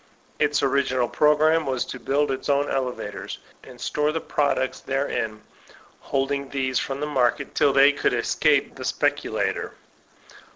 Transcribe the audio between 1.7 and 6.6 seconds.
to build its own elevators, and store the products therein, holding